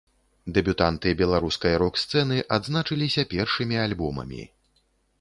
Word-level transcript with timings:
Дэбютанты 0.55 1.13
беларускай 1.21 1.77
рок-сцэны 1.83 2.41
адзначыліся 2.59 3.29
першымі 3.37 3.75
альбомамі. 3.87 4.43